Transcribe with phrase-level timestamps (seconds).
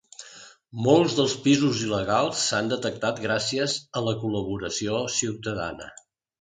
[0.85, 5.95] Molts dels pisos il·legals s’han detectat gràcies a la col·laboració ciutadana.